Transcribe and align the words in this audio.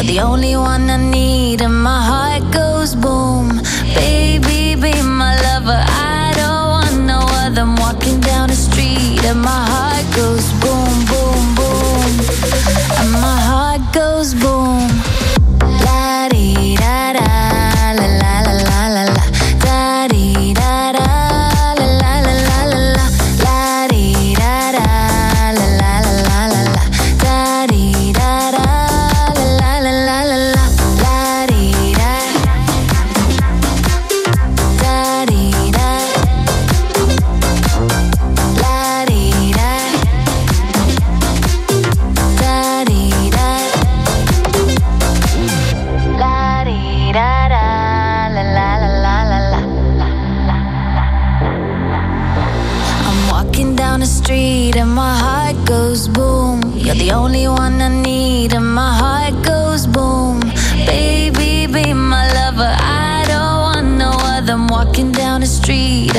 You're 0.00 0.14
the 0.14 0.20
only 0.20 0.56
one 0.56 0.88
I 0.88 0.96
need, 0.96 1.60
and 1.60 1.82
my 1.82 2.00
heart 2.02 2.50
goes 2.50 2.94
boom. 2.94 3.60
Baby, 3.94 4.74
be 4.74 4.94
my 5.02 5.36
lover. 5.42 5.76
I 5.76 6.32
don't 6.40 6.68
want 6.74 7.04
no 7.04 7.18
other. 7.44 7.60
I'm 7.60 7.76
walking 7.76 8.18
down 8.18 8.48
the 8.48 8.54
street, 8.54 9.22
and 9.26 9.42
my 9.42 9.69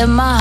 that 0.01 0.07
my 0.09 0.40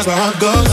Cause 0.00 0.06
my 0.06 0.14
heart 0.14 0.40
goes. 0.40 0.69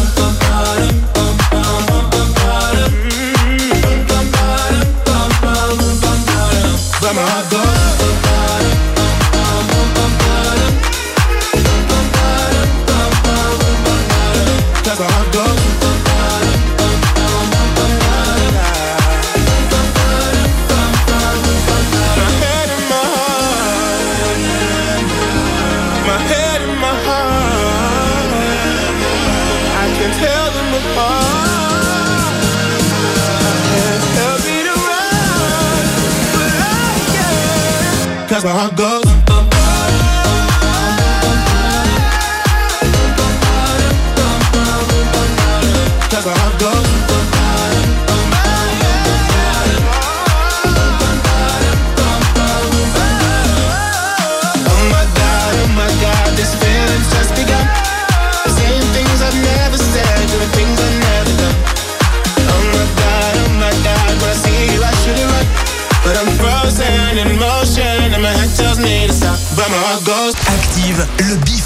Can't. 38.41 38.43
Cause 38.43 38.53
my 38.53 38.59
heart 38.59 38.96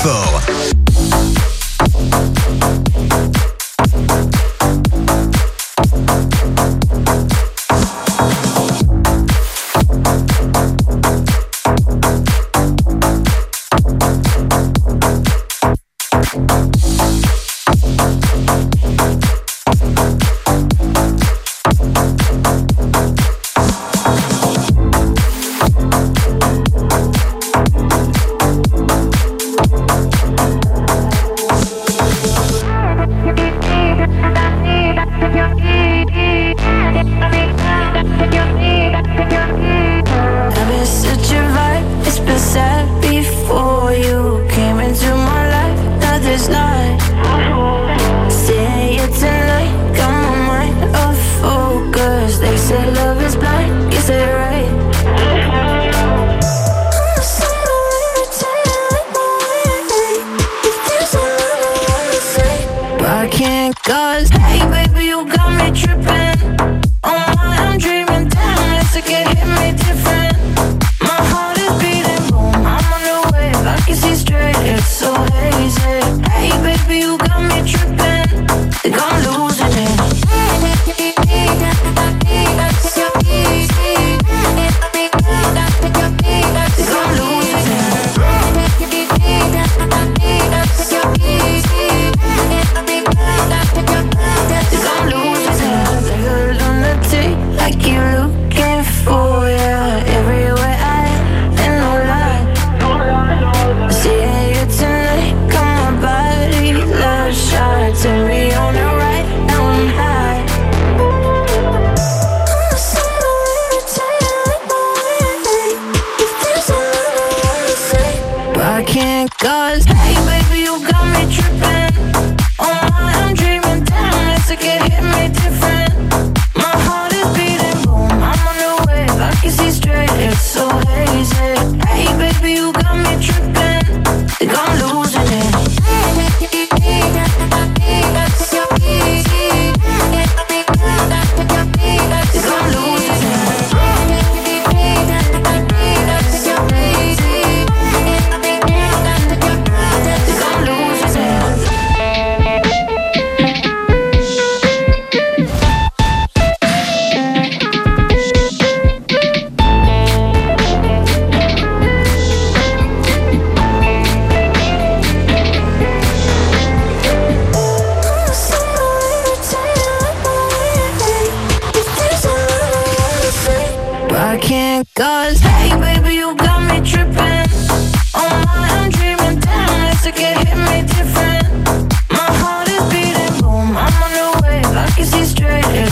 fort. 0.04 0.61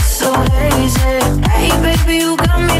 So 0.02 0.32
hazy 0.52 1.00
Hey 1.48 1.70
baby, 1.82 2.16
you 2.24 2.36
got 2.36 2.60
me 2.60 2.79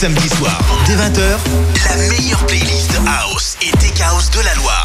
samedi 0.00 0.30
soir, 0.30 0.58
dès 0.86 0.94
20h, 0.94 1.36
la 1.90 1.96
meilleure 2.08 2.46
playlist 2.46 2.98
House 3.06 3.58
et 3.60 3.70
Tech 3.72 4.00
House 4.00 4.30
de 4.30 4.40
la 4.40 4.54
Loire. 4.54 4.79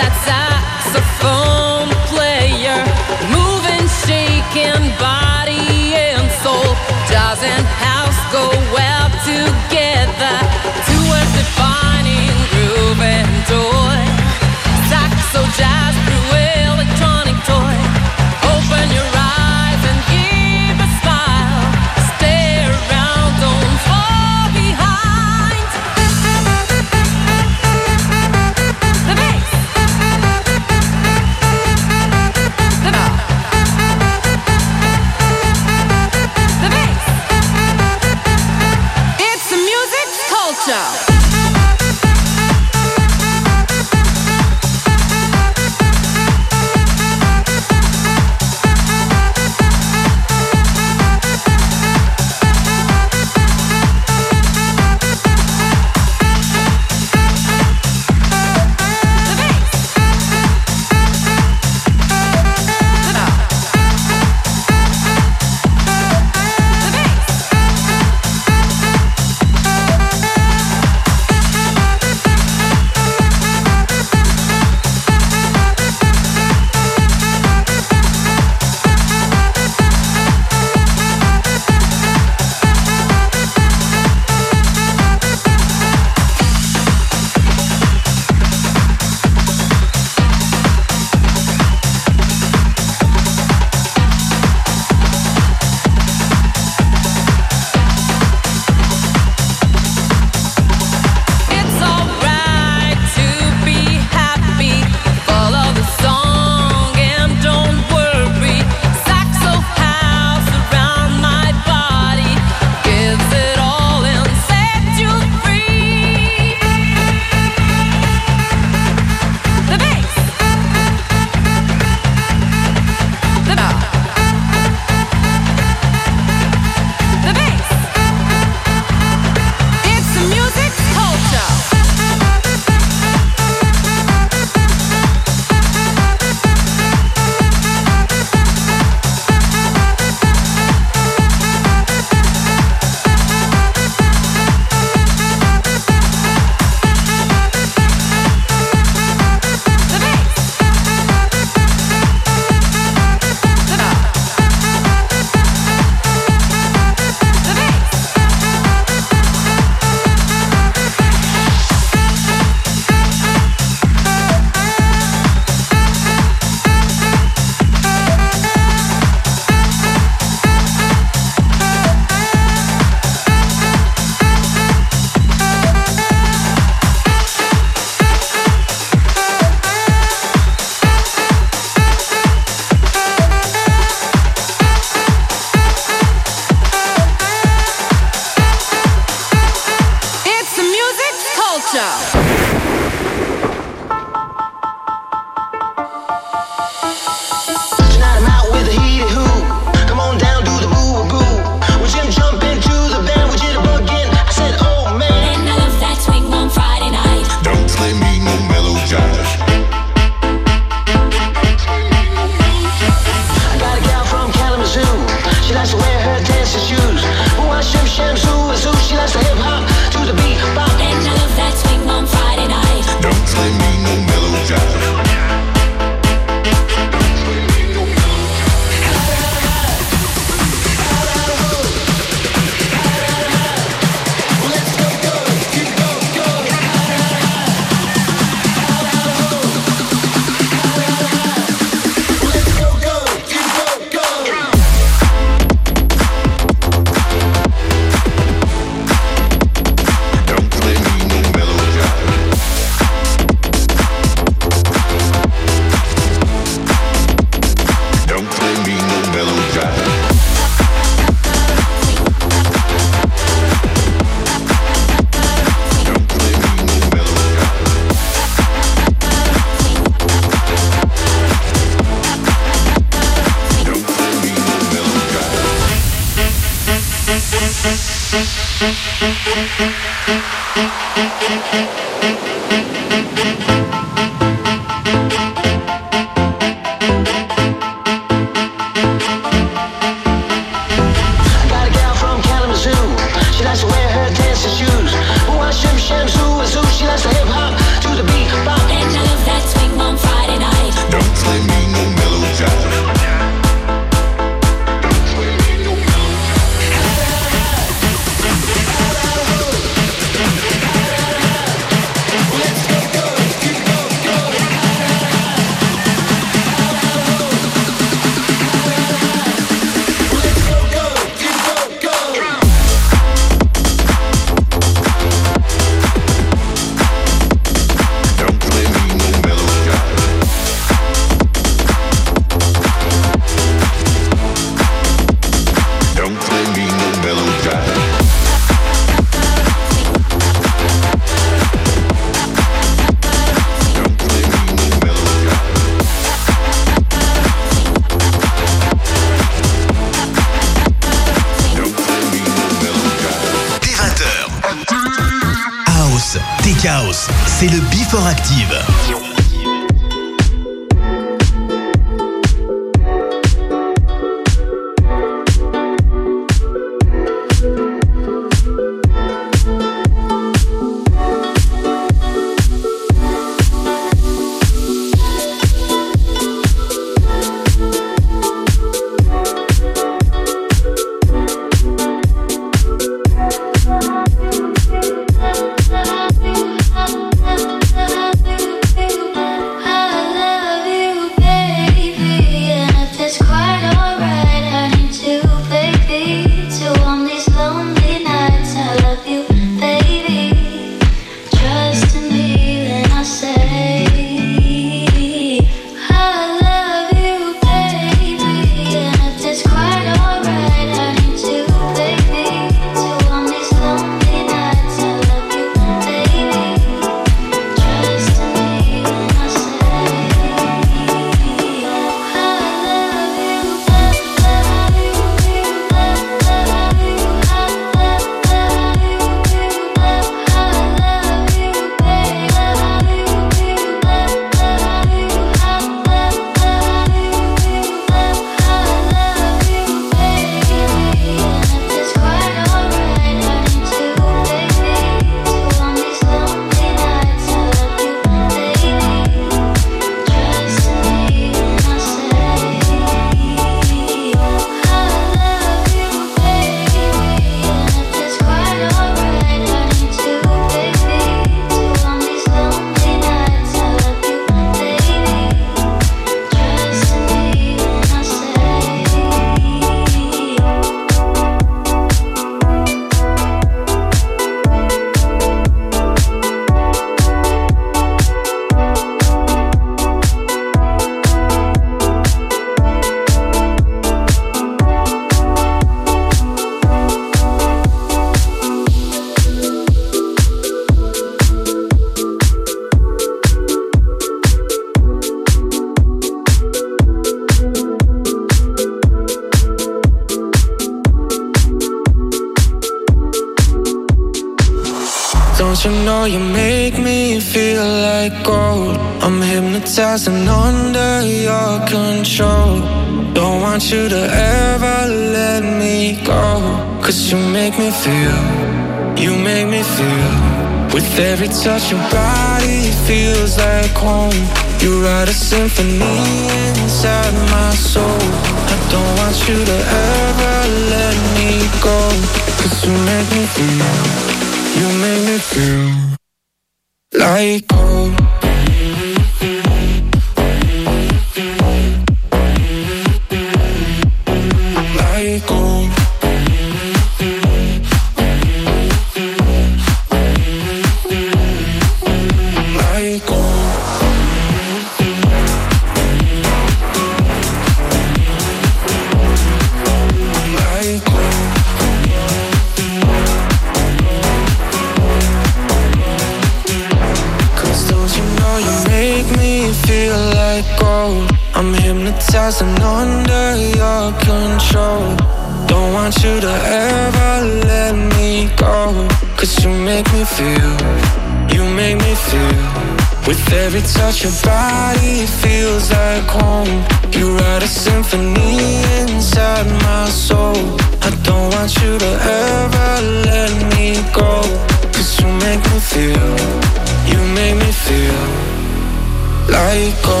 Like 599.51 600.00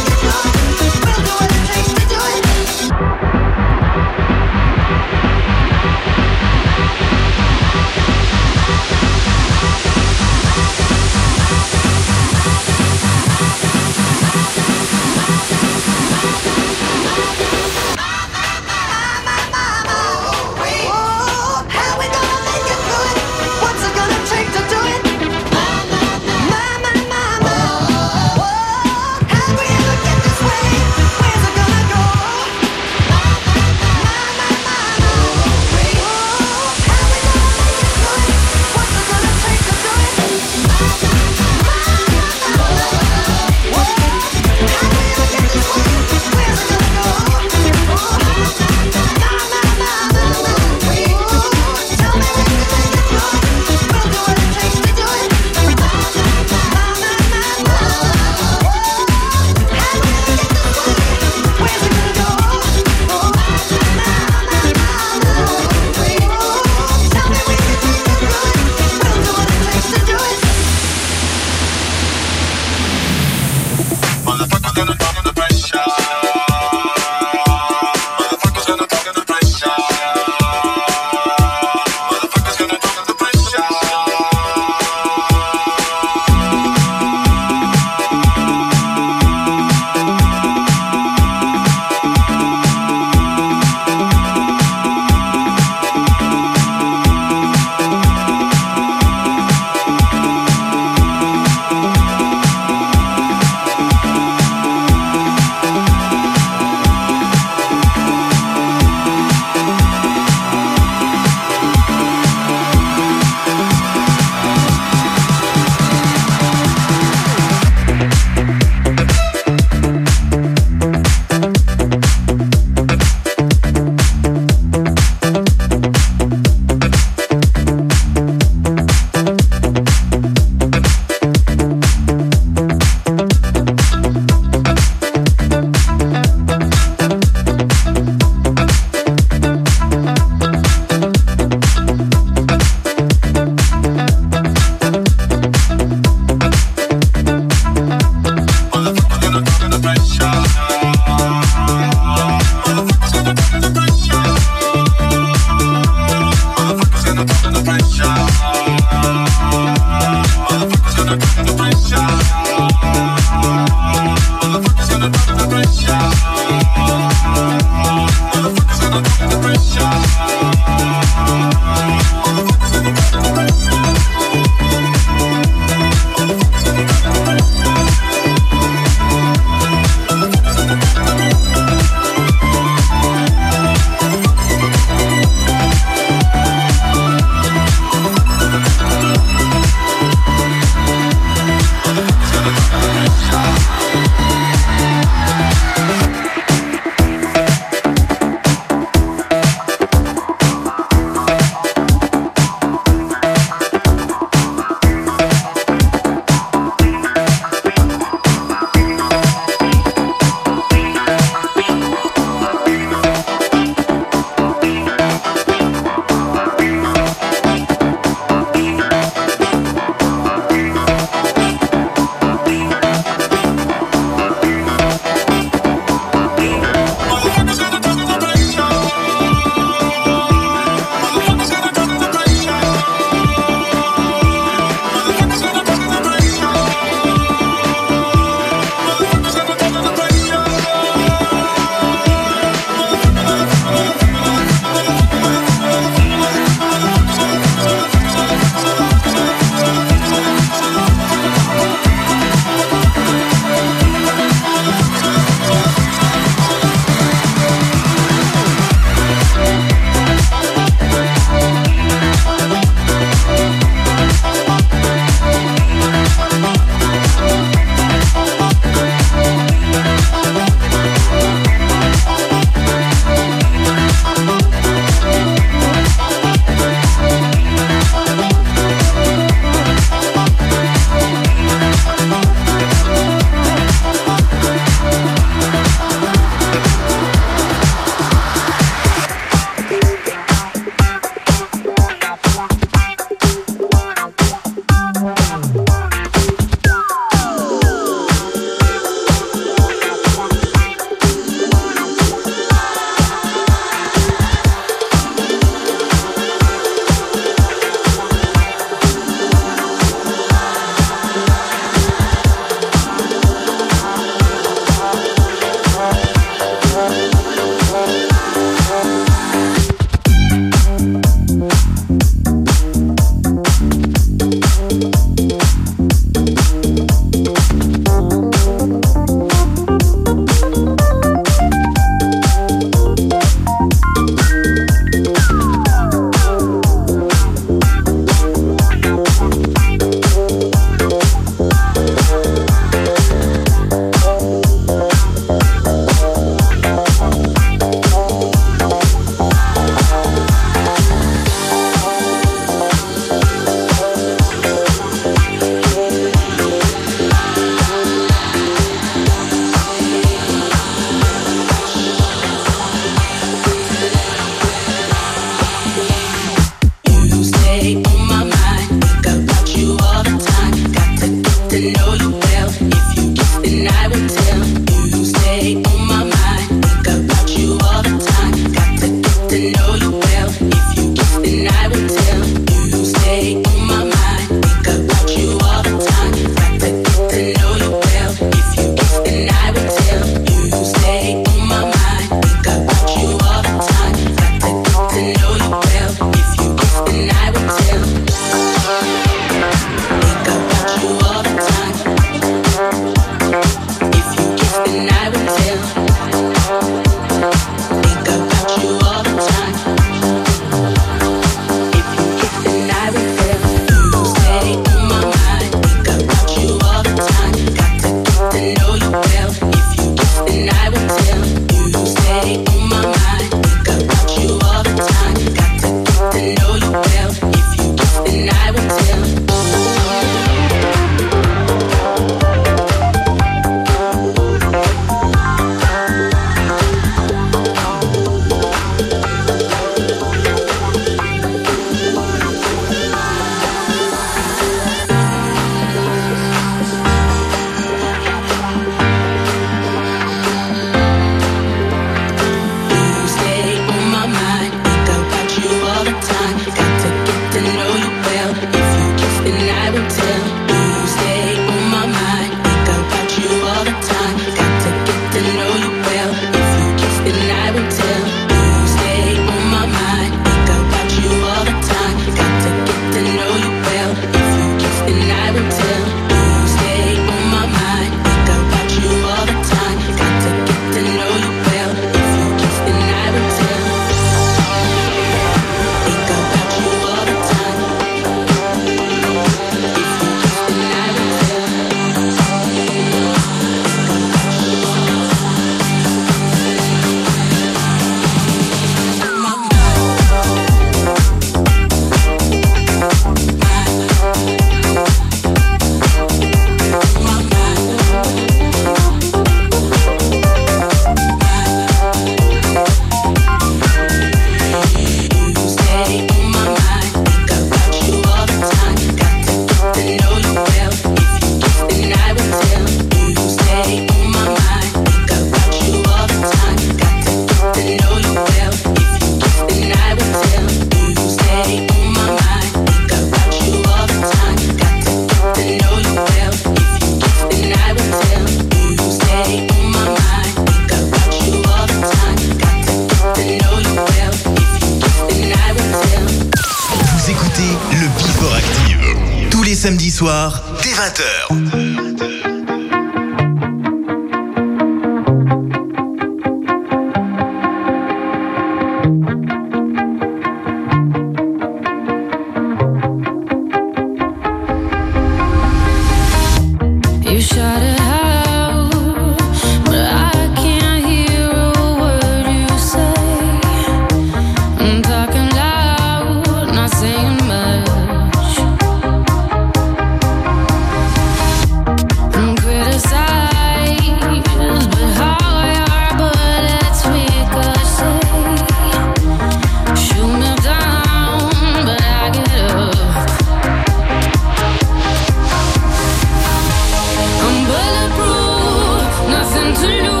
I'm 599.43 599.55
bulletproof 599.55 600.00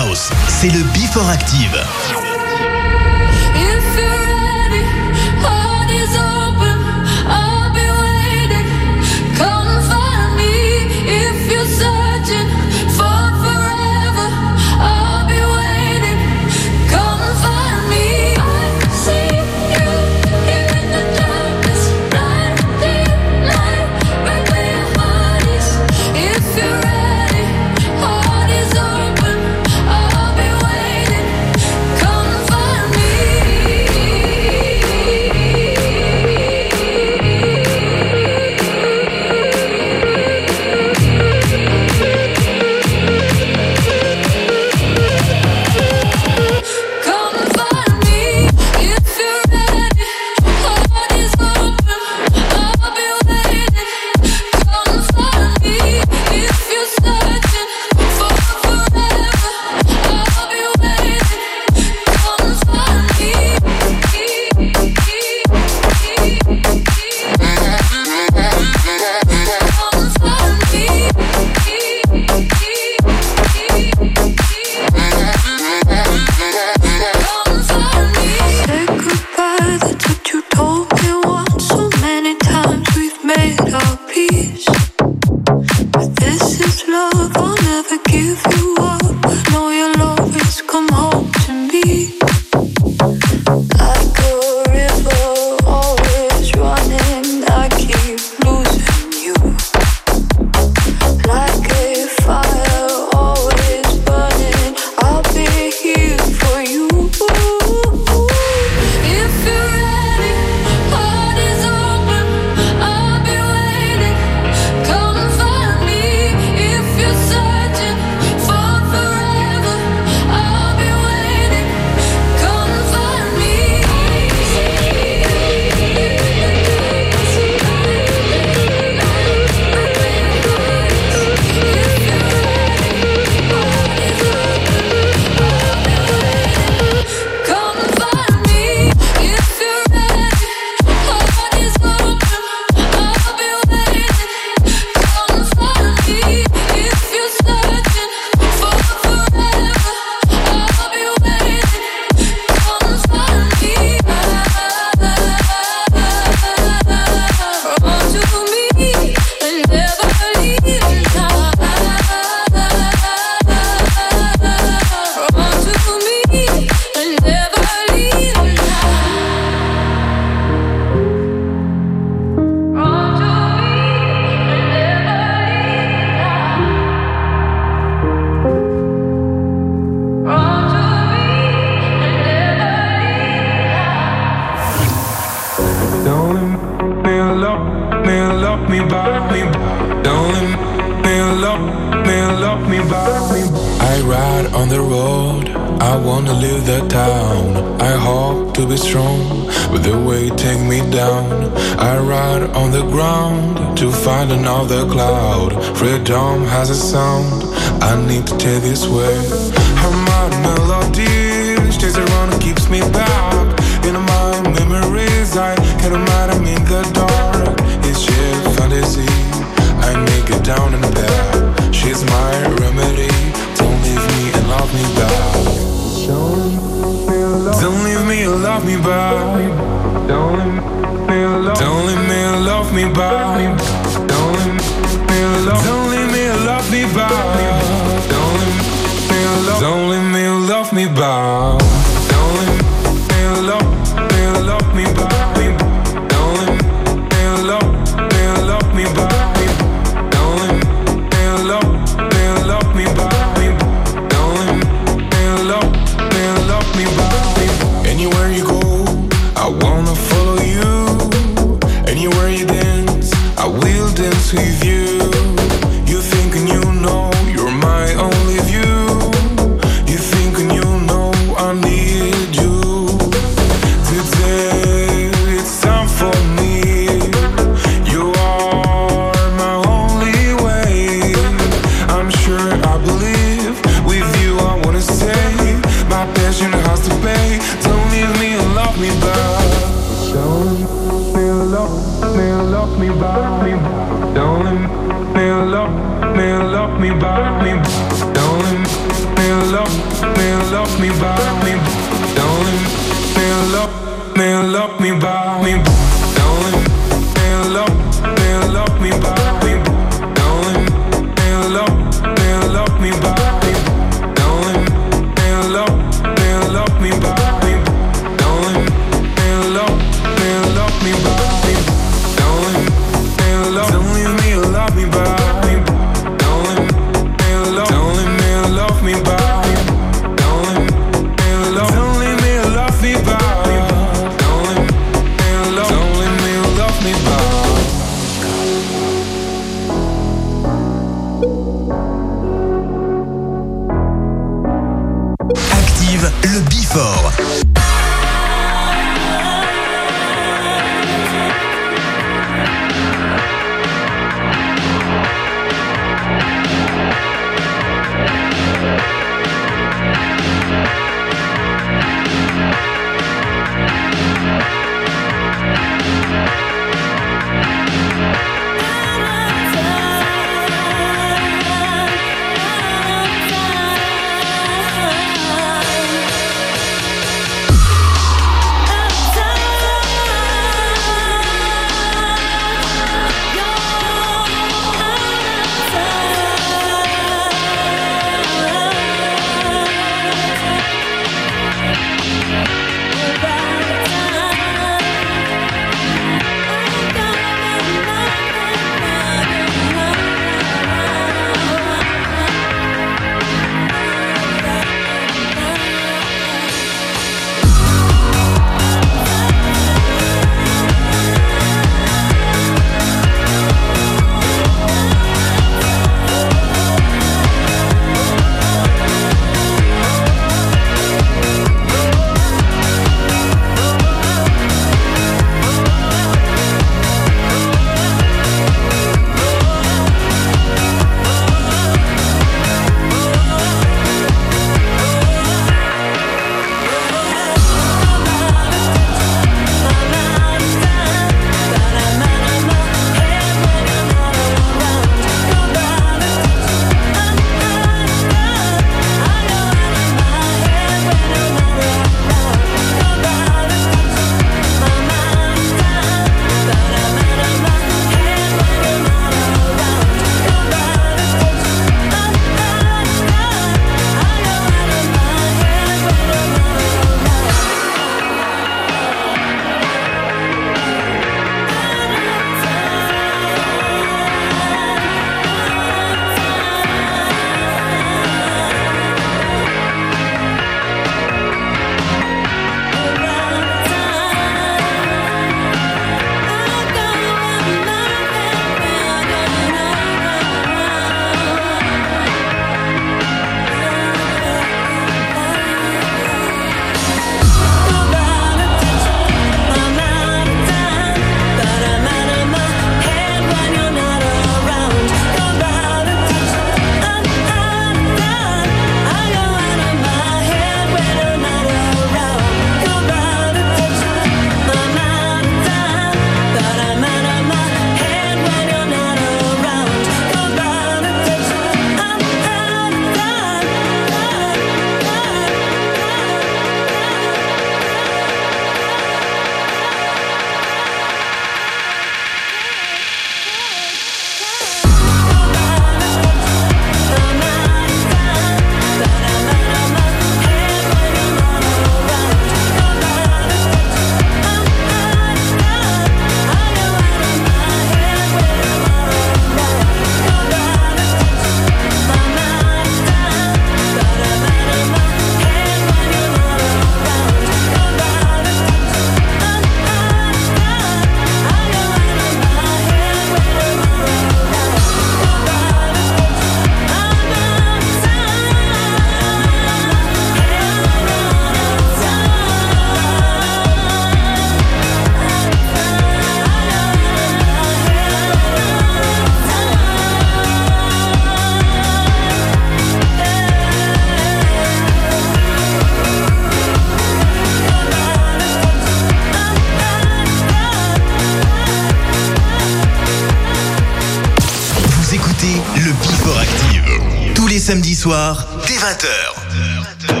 soir, 597.91 598.25
dès 598.47 598.55
20h. 598.55 600.00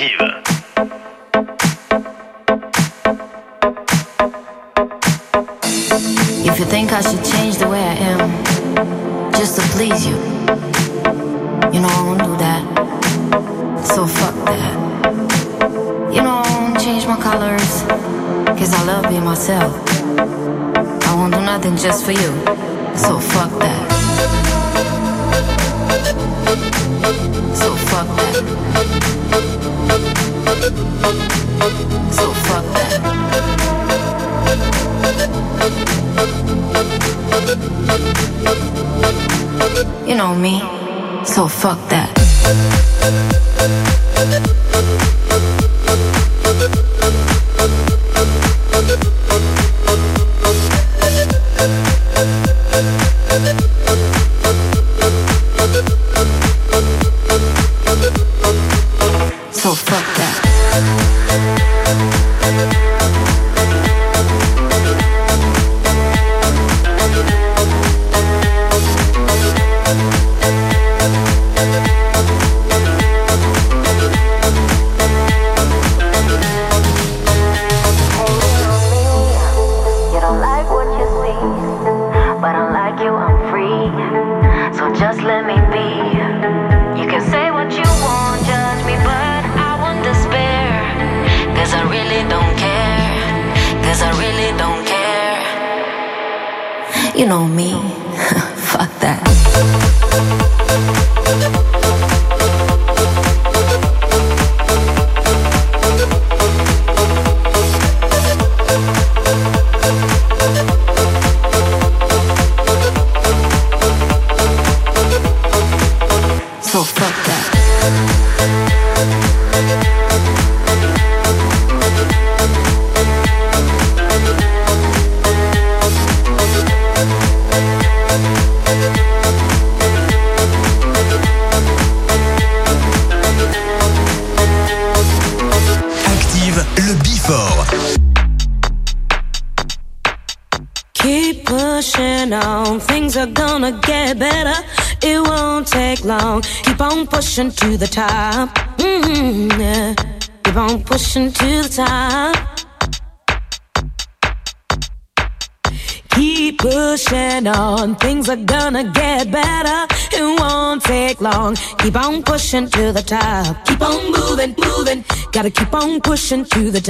alternativen. 0.00 0.39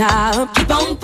Top. 0.00 0.54
Keep 0.54 0.70
on 0.70 0.96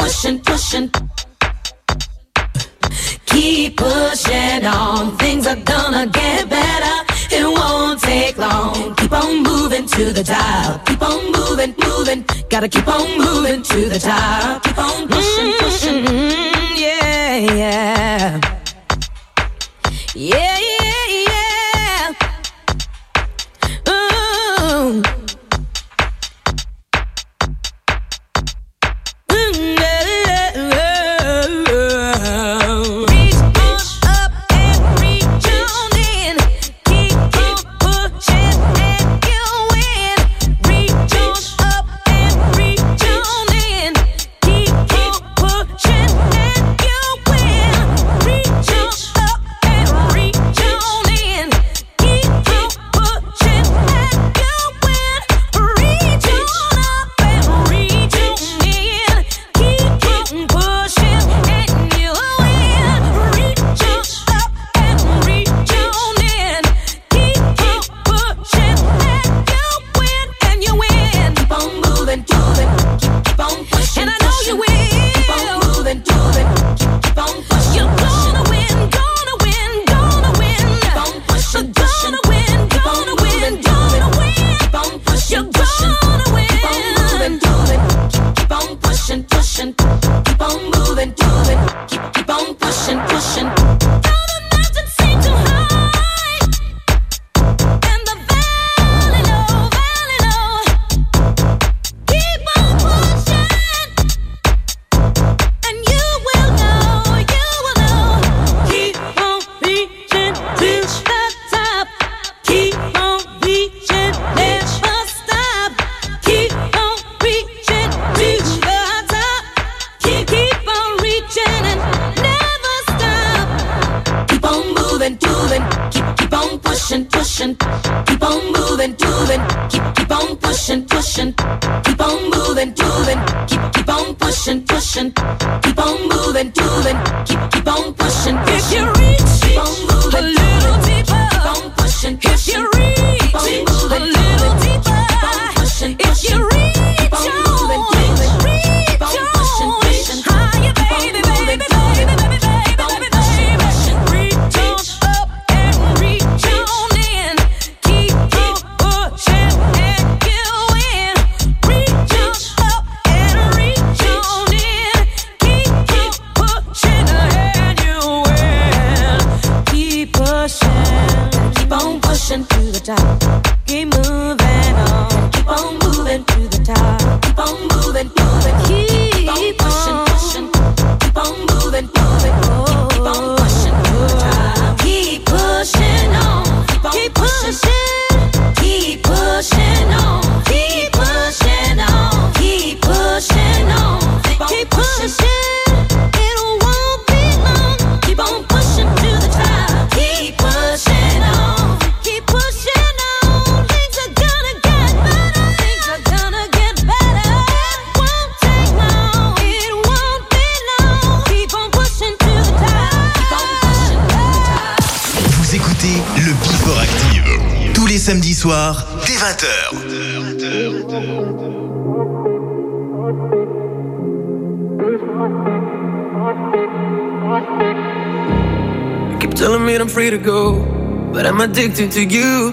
addicted 231.78 231.92
to 231.92 232.04
you. 232.16 232.52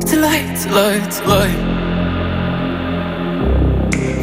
Tonight, 0.00 0.56
tonight, 0.56 1.10
tonight. 1.10 1.58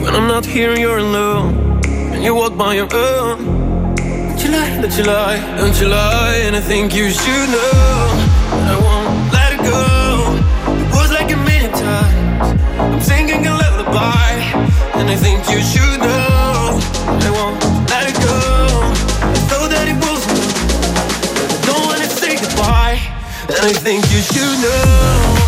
When 0.02 0.16
I'm 0.16 0.28
not 0.28 0.46
here, 0.46 0.76
you're 0.76 0.98
alone, 0.98 1.80
and 1.86 2.24
you 2.24 2.34
walk 2.34 2.58
by 2.58 2.74
your 2.74 2.88
own. 2.92 3.96
Don't 3.96 4.44
you 4.44 4.52
lie, 4.52 4.82
don't 4.82 4.98
you 4.98 5.04
lie, 5.04 5.58
don't 5.58 5.80
you 5.80 5.88
lie, 5.90 6.42
and 6.46 6.56
I 6.56 6.62
think 6.62 6.96
you 6.96 7.12
should 7.12 7.50
know. 7.50 8.10
I 8.72 8.76
won't 8.86 9.32
let 9.32 9.54
it 9.54 9.62
go. 9.62 9.84
It 10.74 10.96
was 10.96 11.12
like 11.12 11.32
a 11.32 11.38
million 11.38 11.72
times. 11.72 12.60
I'm 12.80 13.02
singing 13.02 13.46
a 13.46 13.52
lullaby, 13.52 14.32
and 14.98 15.08
I 15.08 15.16
think 15.16 15.48
you 15.52 15.62
should 15.62 16.00
know. 16.00 16.19
I 23.62 23.74
think 23.74 24.10
you 24.14 24.22
should 24.22 24.62
know. 24.62 25.39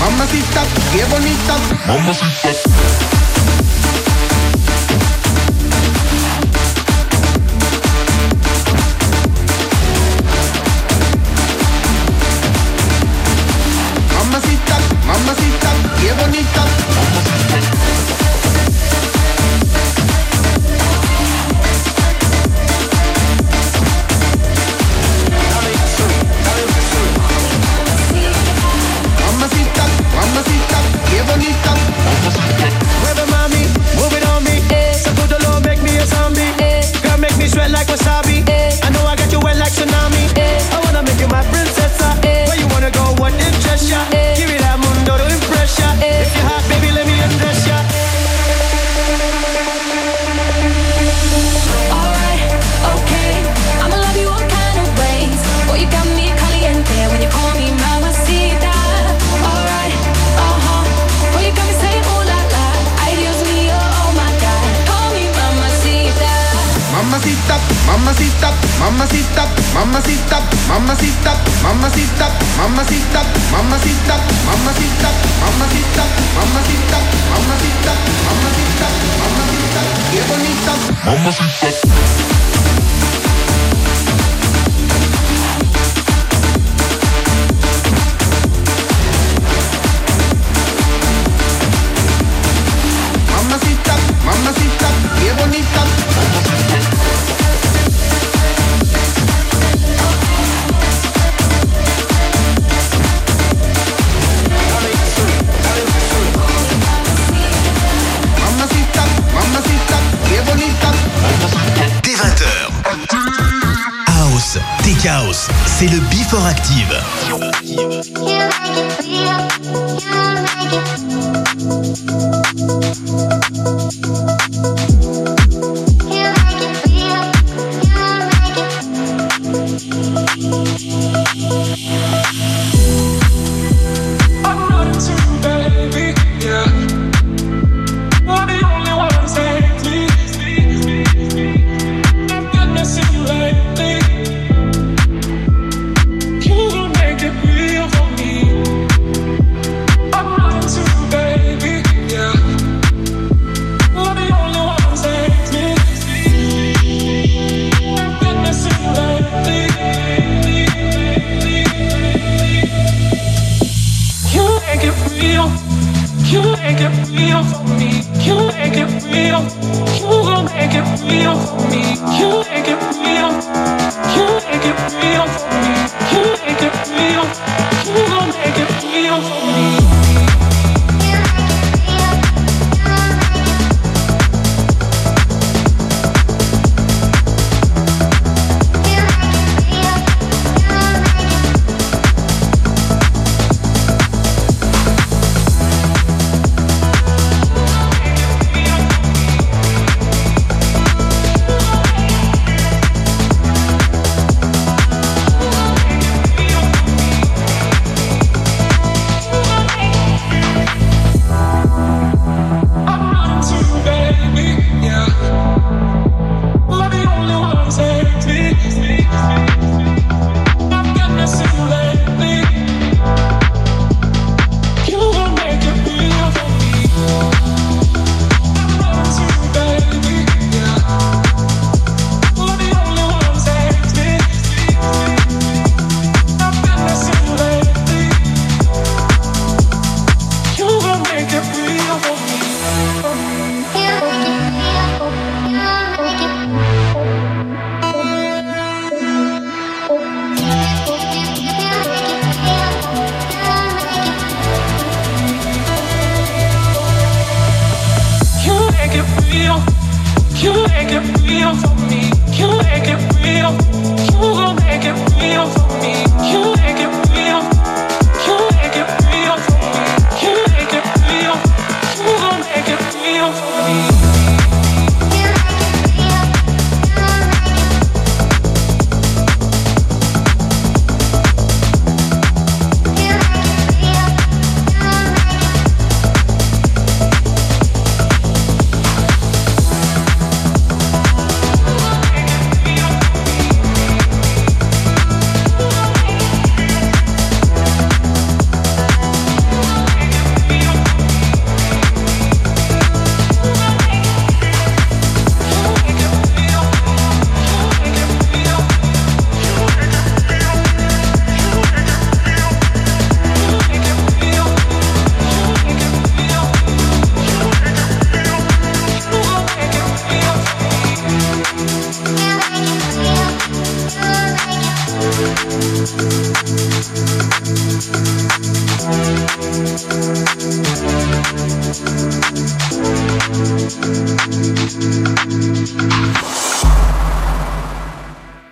mamacita, 0.00 0.62
qué 0.92 1.04
bonita, 1.04 1.56
mamacita. 1.86 3.19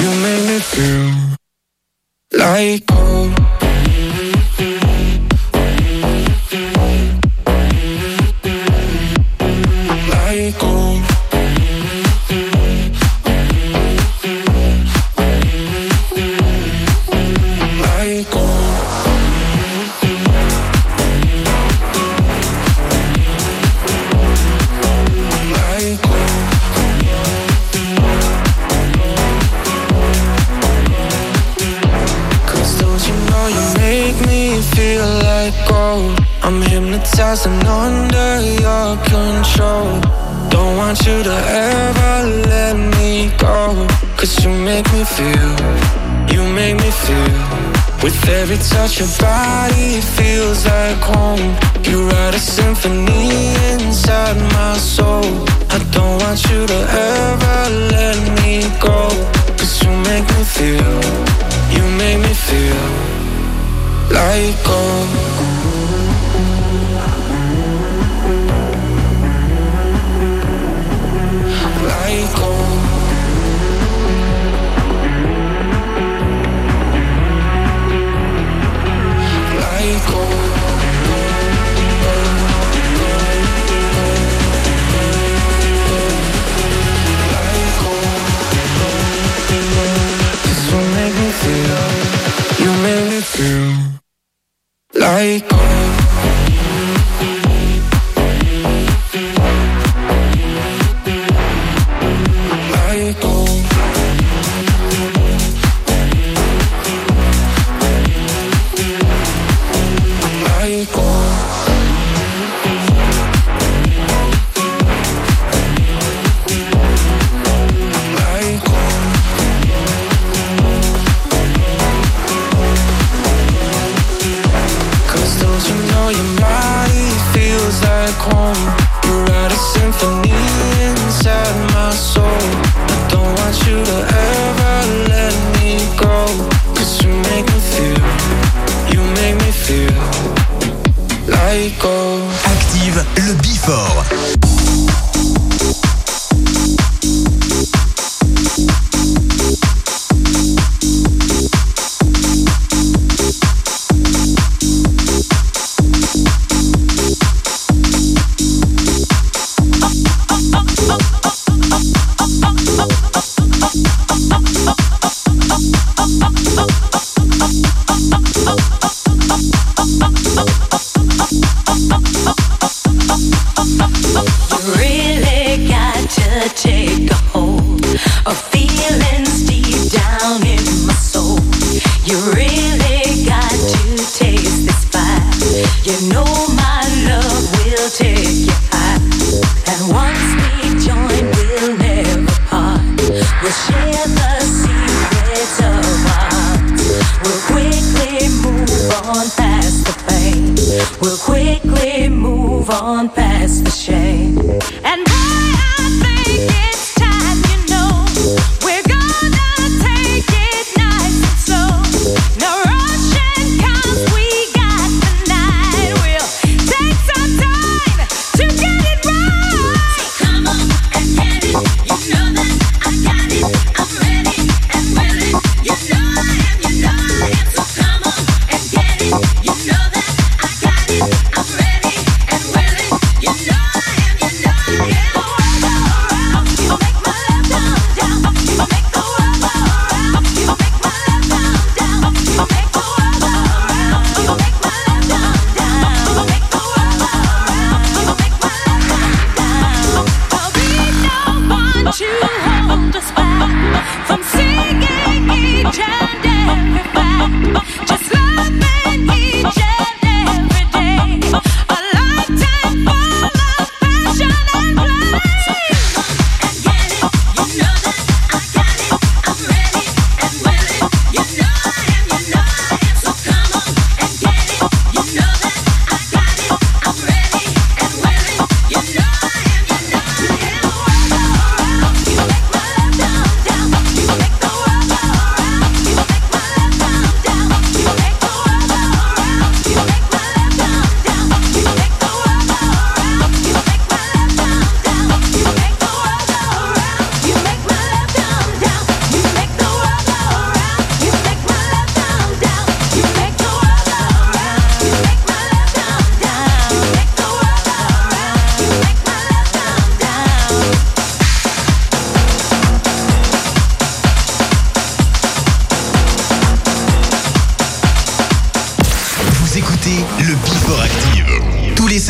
You 0.00 0.10
make 0.22 0.44
me 0.48 0.58
feel 0.58 1.36
like 2.38 3.11
With 48.02 48.28
every 48.28 48.56
touch 48.56 49.00
of 49.00 49.16
body, 49.20 49.94
it 49.94 50.02
feels 50.02 50.66
like 50.66 50.98
home. 50.98 51.54
You 51.84 52.08
write 52.08 52.34
a 52.34 52.38
symphony 52.40 53.54
inside 53.74 54.36
my 54.58 54.76
soul. 54.76 55.24
I 55.70 55.78
don't 55.92 56.18
want 56.20 56.42
you 56.50 56.66
to 56.66 56.78
ever 57.12 57.70
let 57.94 58.18
me 58.42 58.62
go. 58.80 59.08
Cause 59.56 59.84
you 59.84 59.90
make 60.10 60.26
me 60.34 60.42
feel, 60.42 61.00
you 61.74 61.84
make 61.96 62.18
me 62.18 62.34
feel 62.34 62.82
like 64.10 64.58
home. 64.66 66.11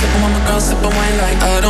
sip 0.00 0.14
on 0.24 0.32
my 0.32 0.46
girl, 0.46 0.60
sip 0.60 0.82
wine 0.82 1.16
like 1.18 1.42
I 1.42 1.60
don't 1.60 1.69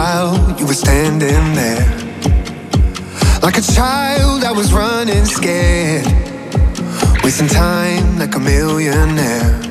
while 0.00 0.58
you 0.58 0.66
were 0.66 0.80
standing 0.86 1.44
there. 1.60 1.86
Like 3.42 3.58
a 3.58 3.66
child, 3.78 4.44
I 4.44 4.52
was 4.60 4.72
running 4.72 5.26
scared. 5.26 6.06
Wasting 7.22 7.48
time 7.48 8.18
like 8.18 8.34
a 8.34 8.40
millionaire. 8.40 9.69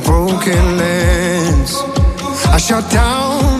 broken 0.00 0.78
lens. 0.78 1.74
I 2.46 2.58
shut 2.58 2.90
down 2.90 3.59